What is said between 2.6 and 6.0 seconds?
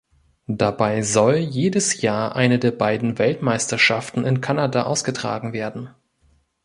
beiden Weltmeisterschaften in Kanada ausgetragen werden.